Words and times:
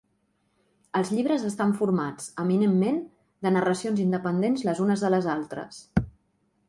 Els 1.01 1.11
llibres 1.17 1.43
estan 1.49 1.75
formats, 1.81 2.31
eminentment, 2.45 2.97
de 3.47 3.53
narracions 3.59 4.03
independents 4.07 4.65
les 4.71 4.83
unes 4.87 5.05
de 5.05 5.13
les 5.17 5.29
altres. 5.39 5.83